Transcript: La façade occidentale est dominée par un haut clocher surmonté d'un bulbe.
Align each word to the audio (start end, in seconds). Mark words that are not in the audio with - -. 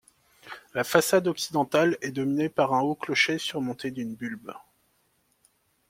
La 0.73 0.83
façade 0.83 1.27
occidentale 1.27 1.95
est 2.01 2.09
dominée 2.11 2.49
par 2.49 2.73
un 2.73 2.81
haut 2.81 2.95
clocher 2.95 3.37
surmonté 3.37 3.91
d'un 3.91 4.11
bulbe. 4.11 4.51